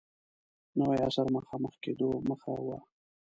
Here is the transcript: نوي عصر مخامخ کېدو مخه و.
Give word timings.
نوي 0.77 0.97
عصر 1.07 1.25
مخامخ 1.35 1.73
کېدو 1.83 2.09
مخه 2.29 2.49
و. 2.65 2.67